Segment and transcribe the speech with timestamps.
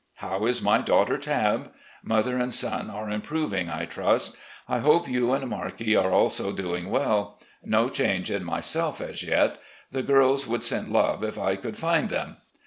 [0.15, 1.69] How is my daughter Tabb?
[2.03, 4.35] Mother and son are improving, I trust.
[4.67, 7.39] I hope you and Markie are also doing well.
[7.63, 9.59] No change in myself as yet.
[9.91, 12.37] The girls would send love if I could find them.